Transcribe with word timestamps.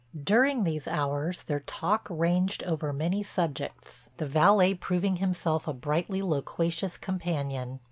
During 0.23 0.63
these 0.63 0.87
hours 0.87 1.43
their 1.43 1.59
talk 1.59 2.07
ranged 2.09 2.63
over 2.63 2.91
many 2.91 3.21
subjects, 3.21 4.09
the 4.17 4.25
valet 4.25 4.73
proving 4.73 5.17
himself 5.17 5.67
a 5.67 5.73
brightly 5.73 6.23
loquacious 6.23 6.97
companion. 6.97 7.79